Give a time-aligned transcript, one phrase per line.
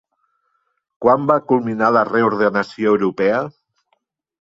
[1.05, 3.47] Quan va culminar la reordenació europea?